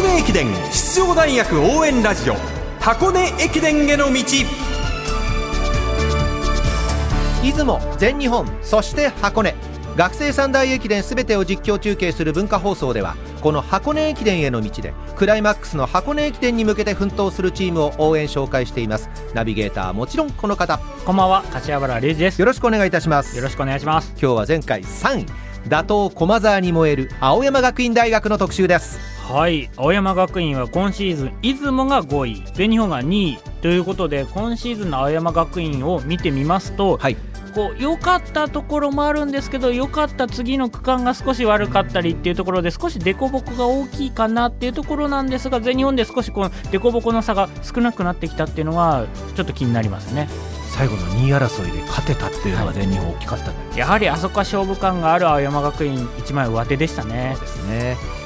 [0.00, 2.34] 箱根駅伝出場大学応援ラジオ。
[2.80, 4.22] 箱根駅伝への道。
[7.42, 9.54] 出雲全日本そして箱根。
[9.98, 19.10] 学生三大駅伝すべてを実況中継する文化放送ではこの箱根駅伝への道でクライマックスの箱根駅伝に向けて奮闘するチームを応援紹介しています。
[19.34, 20.80] ナビゲーターもちろんこの方。
[21.04, 22.38] こんばんは柏原隆二です。
[22.38, 23.36] よろしくお願いいたします。
[23.36, 24.12] よろしくお願いします。
[24.12, 29.70] 今日は前回3位打倒駒沢に燃える青山学院大学の特集ですはい。
[29.76, 32.42] 青山学院は今シーズン出雲が5位。
[32.52, 33.38] 全日本が2位。
[33.62, 37.16] ということで今シーズンの青山学院を見てみますと、はい。
[37.54, 50.28] こう良かったところもあるんですけど良かった次の区間が少し悪かったりっていうところで少し凸凹が大きいかなっていうところなんですが全日本で少しこの凸凹の差が少なくなってきたっていうのはちょっと気になりますね。
[50.70, 57.32] 最後の2位争いで勝てたっていうのが全日本大きかったんやはりあそこは勝負感がある青山学院一枚上手でしたね。
[57.36, 58.19] そうですね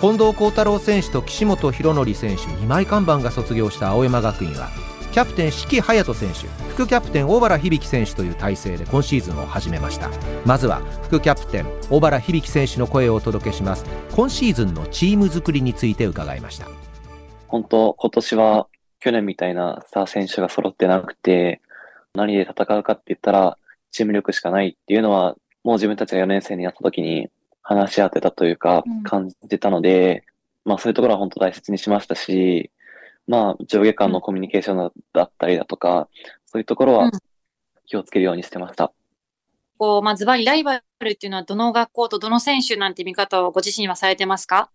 [0.00, 4.70] 近藤幸太郎選手と岸本博則選手2枚看板が卒業した青山学院は
[5.12, 10.08] キャプテン四季隼人選手副キャプテン小原響選手という体制で今シーズンを始めました。
[10.46, 13.84] まずは副キャプテン小原響選手の声をお届けします。
[14.12, 16.66] 今シーズンのチーム作りについて伺いました。
[17.48, 18.68] 本当今年は
[19.00, 21.60] 去年みたいなスター選手が揃ってなくて
[22.14, 23.58] 何で戦うかって言ったら
[23.90, 27.28] チーム力しかないっていうのはもう自分たちが4年生になった時に
[27.62, 30.24] 話し合ってたというか感じてたので、
[30.64, 32.70] まあそういうところは本当大切にしましたし、
[33.26, 36.08] まあ、上下間のコミュニケーションだったりだとか、
[36.46, 37.10] そういうところは
[37.86, 38.92] 気をつけるようにしてました。
[39.78, 44.70] こう、まあ、ズバリライバルっていうのはどの学校とどの選手なんて見方をご自身はされてますか？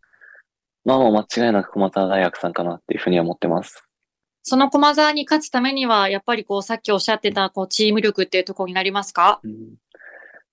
[0.86, 3.84] まあ、もう間違いなく駒澤大学さんかなっていうふうには思ってます。
[4.44, 9.74] その駒澤に勝つためには、やっぱりこう、さっきおっしゃってた、こう、チーム力っていうところになりますか、うん、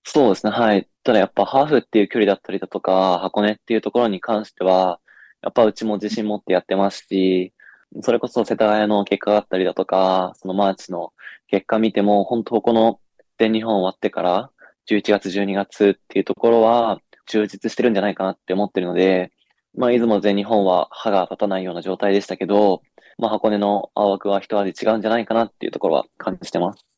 [0.03, 0.87] そうですね、はい。
[1.03, 4.99] ただやっぱハーフっていう距離だったりだとか、箱根っていうところに関しては、
[5.41, 7.53] やっぱうちも自信持ってやってますし、
[8.01, 11.13] それこそ世田谷の結果があったりだとか、そのマーチの
[11.47, 12.99] 結果見ても、本当この
[13.39, 14.51] 全日本終わってから、
[14.87, 19.31] 11月、12月っていうところは、充実してるんじゃないかなって思ってるので、
[19.75, 22.81] まあ、出雲全日本は歯が立たないような状態でしたけど、
[23.17, 26.92] まあ、箱根の青枠は一味違うんじゃないかなっていうところは感じてます。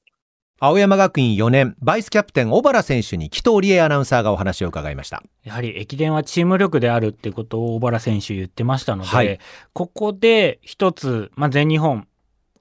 [0.58, 9.40] 青山学院4年バイスキャプテン小原選手に紀藤理恵アナウンサーがお話を伺いましたやはり駅伝はチーム力であるっていうことを小原選手言ってましたので、はい、
[9.74, 12.08] ここで一つ、まあ、全日本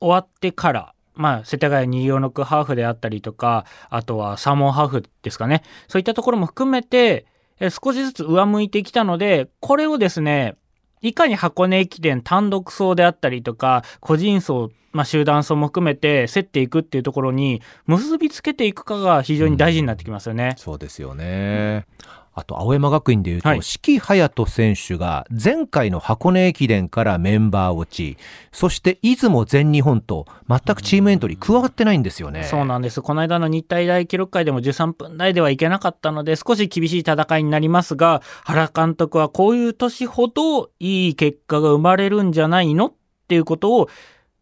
[0.00, 5.62] 終わってからまあ、世田谷246ハーフであったりとか、あとはサーモンハーフですかね。
[5.86, 7.26] そういったところも含めて、
[7.60, 10.56] 少しずつ上向いてきたので、これをですね、
[11.04, 20.52] いかに箱根駅伝単独走であったりとか、個人走、まあ、集団走も含めて競っていくっていうところに結びつけていくかが非常に大事になってきますよね。
[20.52, 21.86] うん、そうですよね。
[22.34, 28.18] あと、青山学院でいうと、はい、四季隼人選手が前回の箱根駅伝からメンバー落ち、
[28.50, 32.42] そして出雲全日本と全くチームエントリー加わってないんですよね。
[32.42, 33.02] そうなんです。
[33.02, 42.86] この間の日体大記録会でも13分台ではいけなかったので、少し厳しい戦いになりますが、原監督はこういう年ほどいい結果が生まれるんじゃないの？
[42.86, 42.92] っ
[43.28, 43.88] ていうことを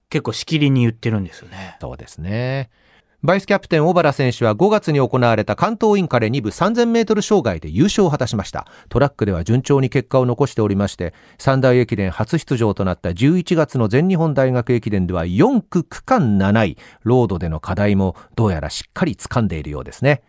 [0.09, 1.77] 結構しきりに言ってるんですよね。
[1.81, 2.71] そうですね。
[3.25, 8.67] バイスキャプテン小原選手は5月に行われた関東インカレ2部3000メートル障害で優勝を果たしました。
[8.89, 20.23] トラックでは順調に結果を残しておりまして、三大駅伝初出場となった11月の全日本大学駅伝では4区区間7位、ロードでの課題もどうやらしっかり掴んでいるようですね。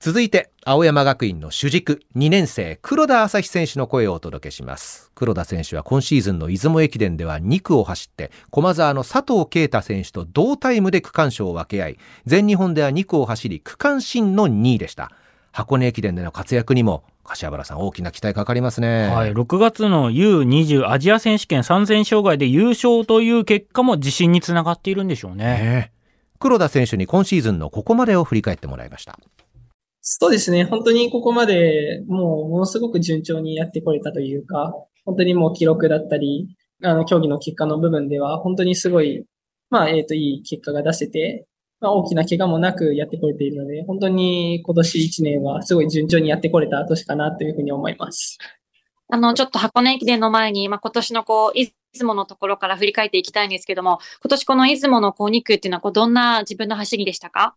[0.00, 5.10] 続いて青山学院の主軸2年生黒田朝日選手の声をお届けします。
[5.16, 15.10] 黒田選手は今シーズンの出雲駅伝では2区を走って駒澤の佐藤圭太選手と同タイムで区間賞を分け合い全日本では2区を走り区間新の2位でした。
[15.50, 25.92] 箱根駅伝での活躍にも柏原さん大きな期待かかりますね、はい、6月の U20 アジア選手権3000障害で優勝という結果も自信につながっているんでしょうね、ね、
[26.38, 29.18] 黒田選手に今シーズンのここまでを振り返ってもらいました
[30.10, 30.64] そうですね。
[30.64, 34.72] 本当にここまでもうものすごく順調にやってこれたというか、
[35.04, 36.48] 本当にもう記録だったり、
[36.82, 39.26] あの、競技の結果の部分では、本当にすごい、
[39.68, 41.46] まあ、えっ、ー、と、いい結果が出せて、
[41.80, 48.38] まあ、大きな怪我もなくやってこれているので、本当に今年1年はすごい順調にやってこれた年かなというふうに思います。
[49.10, 57.54] あの、ちょっと箱根駅伝の前に、まあ、今年のこう、出雲のところから振り返っていきたいんですけども、今年この出雲のこう2区っていうのは、こう、どんな自分の走りでしたか？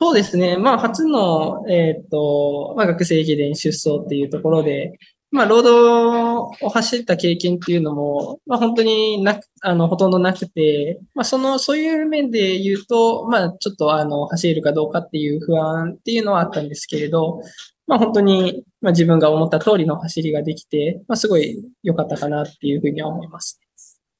[0.00, 0.56] そうですね。
[0.56, 4.98] まあ、初の、えっ、ー、と、まあ、学生駅伝出走っていうところで、
[5.30, 17.42] まあ、ロードを走った経験っていうのも、まあ、本当になく、あの、ほとんどなくて、まあ、その、そういう面で言うと、まあ、ちょっと、あの、走れるかどうかっていう不安っていうのはあったんですけれど、
[17.86, 23.59] まあ、本当に、まあ、自分が思った通りの走りができて、まあ、すごい良かったかなっていうふうには思います。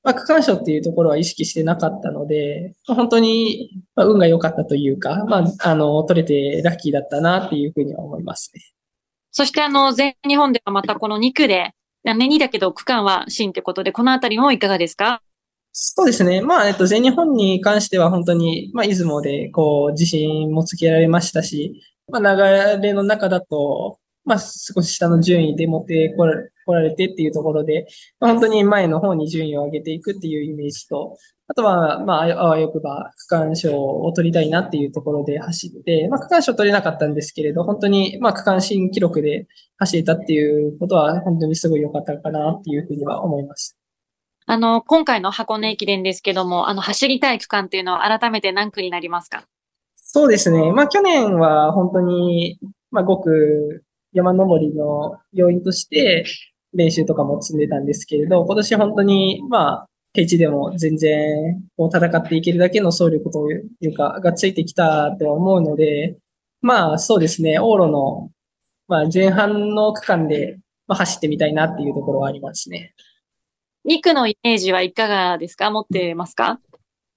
[0.03, 8.63] まあ、区間賞っていうところは意識してなかったので、まあ、本当に、まあ、運が良かったというか、まあ、あの、取れてラッキーだったなっていうふうには思いますね。
[9.31, 15.23] そしてあの、全日本ではまたこの2区で、ね、2だけど区間は新ということで、このあたりもいかがですか？
[15.73, 16.41] そうですね。
[16.41, 22.35] まあ、えっと、全日本に関しては本当に、まあ、出雲で、こう、自信もつけられましたし、まあ、
[22.77, 26.35] 流れの中だと、まあ、少し下の順位で持ってこら
[26.67, 27.87] 来られてっていうところで、
[28.21, 31.17] まあ、本当に前の方に順位を上げていくっていうイメージと、
[31.49, 43.77] あとは、まあ、あわよくば区間賞を取りたいなっていうところで走って、まあ、区間賞取れなかったんですけれど、本当に、まあ、区間新記録で走れたっていうことは、本当にすごい良かったかなっていうふうには思います。
[44.47, 49.45] あの、今回の箱根駅伝ですけども、あの、走りたい区間っていうのは改めて何区になりますか？
[49.97, 50.73] そうですね。
[50.73, 52.59] まあ、去年は本当に、
[52.91, 56.25] まあ、5区山登りの要因として
[56.75, 66.17] 練習とかも積んでたんですけれど、今年本当に、まあ、平地でも全然こう戦っていけるだけの走力というか、がついてきたとは思うので、
[66.61, 68.31] まあそうですね、往路の、
[68.89, 70.59] まあ、前半の区間で、
[70.89, 72.93] まあ、走ってみたいなっていうところはありますね。
[73.89, 75.71] 2区のイメージはいかがですか？
[75.71, 76.61] 持ってますか？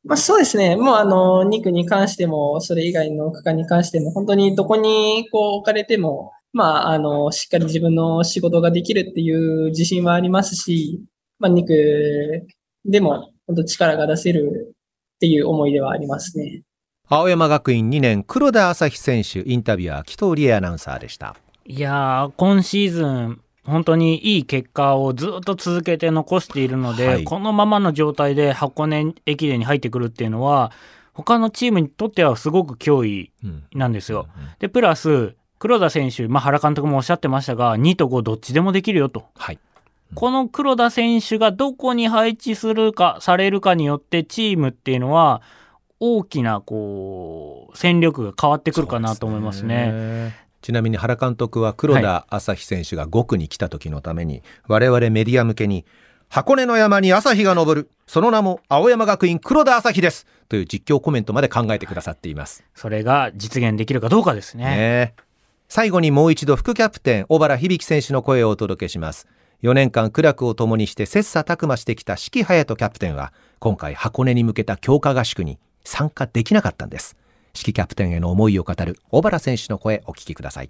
[0.06, 0.76] まあそうですね。
[0.76, 11.02] もうあの、2区に関しても、それ以外の区間に関しても、本当にどこにこう置かれても、まああの、しっかり自分の仕事ができるっていう自信はありますし、
[11.40, 12.48] まあ2区
[12.86, 14.74] でも、本当力が出せる
[15.16, 16.64] っていう思いではありますね。
[17.10, 21.36] 青山学院2年、黒田朝日選手、インタビュアー、紀藤理恵アナウンサーでした。
[21.66, 30.72] いやー、今シーズン、本当にいい結果をずっと続けて残しているので、はい、このままの状態で箱根駅伝に入ってくるっていうのは、
[31.14, 33.32] 他のチームにとってはすごく脅威
[33.74, 34.28] なんですよ。
[34.36, 39.30] うんうん、で、プラス、黒田選手、まあ、原監督もおっしゃってましたが、2と5どっちでもできるよと。
[39.36, 39.60] はい
[40.14, 45.42] この黒田選手がどこに配置するか、されるかによって、チームっていうのは、
[46.00, 50.36] 大きな、こう、戦力が変わってくるかなと思いますね。
[50.62, 55.84] ちなみに原監督は黒田朝日選手が5区に来た時のために、我々メディア向けに、
[56.30, 57.90] 箱根の山に朝日が昇る。
[58.06, 60.28] その名も青山学院黒田朝日です。
[60.48, 62.64] という実況コメントまで考えてくださっています。
[62.76, 64.66] それが実現できるかどうかですね。
[64.66, 65.14] ね
[65.76, 69.28] 最後にもう一度副キャプテン小原響選手の声をお届けします。
[69.64, 77.18] 4年間苦楽を共にして切磋琢磨してきた四季隼人キャプテンは今回箱根に向けた強化合宿に参加できなかったんです
[77.56, 80.70] 四季キャプテンへの思いを語る小原選手の声お聞きください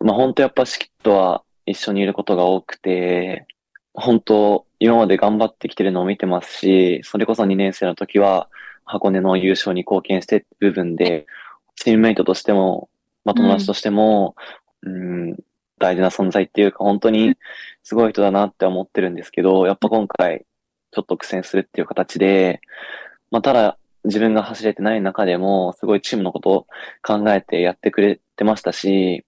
[0.00, 3.46] まあ本当やっぱ四季とは一緒にいることが多くて
[3.94, 8.48] 本当今まで頑張ってきてるのを見てますしそれこそ2年生の時は
[8.84, 11.26] 箱根の優勝に貢献して部分で
[11.76, 12.88] チームメイトとしても、
[13.26, 14.34] まあ、友達としても、
[14.82, 15.36] うん、うん
[15.78, 17.36] 大事な存在っていうか、本当に
[17.82, 20.46] すごい人だなって思ってるんですけど、やっぱ今回、
[20.90, 22.60] ちょっと苦戦するっていう形で、
[23.30, 26.66] まあ、ただ、自分が走れてない中でも、すごいチームのことを
[27.02, 29.24] 考えてやってくれてましたし、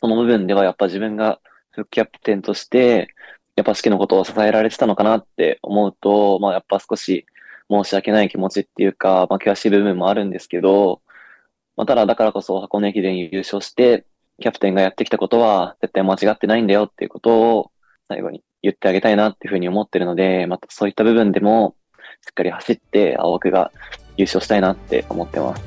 [0.00, 1.38] その部分ではやっぱ自分が
[1.70, 3.08] 副キャプテンとして、
[3.54, 7.26] やっぱ式のことを支えられてたのかなって思うと、まあやっぱ少し
[7.70, 11.01] 申し訳ない気持ちっていうか、まあ悔しい部分もあるんですけど、
[11.76, 14.04] まあただだからこそ箱根駅伝優勝して、
[14.40, 17.70] キャプテンがやってきたことは絶対間違ってないんだよっていうことを
[18.08, 21.76] 最後に言ってあげたいなっていうふうに思ってるので、またそういった部分でも
[22.26, 23.70] しっかり走って青学が
[24.16, 25.62] 優勝したいなって思ってます。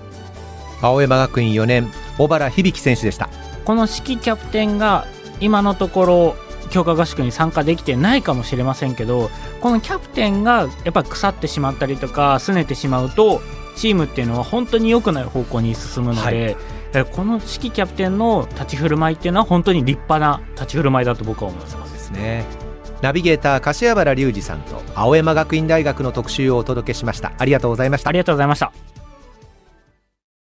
[0.82, 3.30] 青山学院4年、小原響選手でした。
[3.66, 5.06] この指揮キャプテンが
[5.40, 6.36] 今のところ
[6.70, 9.30] 強化合宿に参加できてないかもしれませんけど
[9.62, 13.42] このキャプテンがやっぱ腐ってしまったりとか拗ねてしまうと
[13.76, 16.58] チームっていうのは本当に良くない方向に進むので、
[16.94, 17.06] はい。
[17.06, 21.76] この指揮キャプテンの立ち振る舞いっていうのは本当に立派な立ち振る舞いだと僕は思います。
[21.92, 22.46] ですね。
[23.02, 27.34] ナビゲーター柏原隆二さんと青山学院大学の特集をお届けしました。
[27.38, 28.10] ありがとうございました。
[28.10, 28.95] ありがとうございました